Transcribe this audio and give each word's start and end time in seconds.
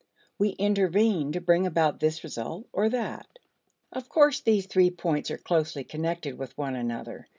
We 0.39 0.53
intervene 0.57 1.31
to 1.33 1.39
bring 1.39 1.67
about 1.67 1.99
this 1.99 2.23
result 2.23 2.67
or 2.73 2.89
that. 2.89 3.37
Of 3.93 4.09
course 4.09 4.39
these 4.39 4.65
three 4.65 4.89
points 4.89 5.29
are 5.29 5.37
closely 5.37 5.83
connected 5.83 6.39
with 6.39 6.57
one 6.57 6.73
another. 6.75 7.27